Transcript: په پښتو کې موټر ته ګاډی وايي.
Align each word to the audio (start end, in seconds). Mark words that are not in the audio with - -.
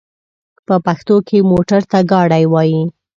په 0.67 0.75
پښتو 0.85 1.15
کې 1.27 1.37
موټر 1.51 1.81
ته 1.91 1.99
ګاډی 2.11 2.43
وايي. 2.53 2.83